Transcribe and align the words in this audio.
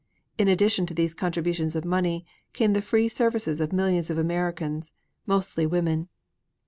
In 0.39 0.47
addition 0.47 0.87
to 0.87 0.95
these 0.95 1.13
contributions 1.13 1.75
of 1.75 1.85
money, 1.85 2.25
came 2.53 2.73
the 2.73 2.81
free 2.81 3.07
services 3.07 3.61
of 3.61 3.71
millions 3.71 4.09
of 4.09 4.17
Americans, 4.17 4.93
mostly 5.27 5.67
women. 5.67 6.09